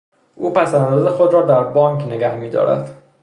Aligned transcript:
او 0.35 0.53
پس 0.53 0.73
انداز 0.75 1.07
خود 1.13 1.33
را 1.33 1.41
در 1.41 1.63
بانک 1.63 2.01
نگاه 2.01 2.35
میدارد. 2.35 3.03